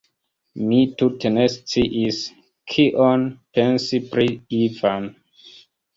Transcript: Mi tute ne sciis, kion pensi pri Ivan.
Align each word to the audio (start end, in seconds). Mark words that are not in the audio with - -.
Mi 0.69 0.77
tute 1.01 1.31
ne 1.33 1.43
sciis, 1.57 2.23
kion 2.73 3.27
pensi 3.59 4.01
pri 4.15 4.29
Ivan. 4.65 5.07